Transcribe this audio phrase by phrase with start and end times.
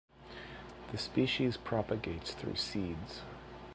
[0.91, 3.21] The species propagates through seeds.